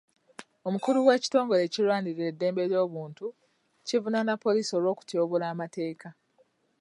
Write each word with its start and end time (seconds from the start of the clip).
Omukulu 0.67 0.99
w'ekitongole 1.07 1.61
ekirwanirira 1.63 2.25
eddembe 2.31 2.63
ly'obuntu 2.71 3.25
kivunaana 3.87 4.33
poliisi 4.43 4.71
olw'okutyoboola 4.77 5.45
amateeka. 5.53 6.09